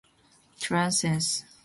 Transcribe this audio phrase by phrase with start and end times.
[0.61, 1.31] Torreense.